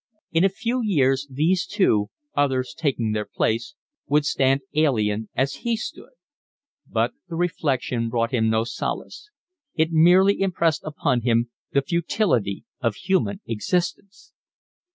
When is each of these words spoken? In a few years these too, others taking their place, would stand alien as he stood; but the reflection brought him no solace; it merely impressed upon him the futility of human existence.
In 0.31 0.43
a 0.43 0.49
few 0.49 0.81
years 0.83 1.27
these 1.29 1.67
too, 1.67 2.09
others 2.35 2.73
taking 2.75 3.11
their 3.11 3.27
place, 3.27 3.75
would 4.07 4.25
stand 4.25 4.61
alien 4.73 5.29
as 5.35 5.57
he 5.63 5.77
stood; 5.77 6.13
but 6.89 7.11
the 7.29 7.35
reflection 7.35 8.09
brought 8.09 8.31
him 8.31 8.49
no 8.49 8.63
solace; 8.63 9.29
it 9.75 9.91
merely 9.91 10.39
impressed 10.41 10.81
upon 10.85 11.21
him 11.21 11.51
the 11.73 11.83
futility 11.83 12.65
of 12.79 12.95
human 12.95 13.41
existence. 13.45 14.33